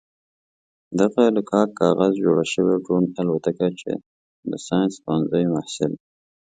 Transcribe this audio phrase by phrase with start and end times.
[0.99, 3.91] دغه له کاک کاغذه جوړه شوې ډرون الوتکه چې
[4.49, 5.91] د ساينس پوهنځي محصل